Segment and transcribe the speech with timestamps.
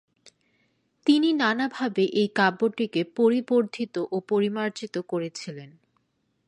[1.05, 5.69] তিনি নানাভাবে এই কাব্যটিকে পরিবর্ধিত ও পরিমার্জিত করেছিলেন।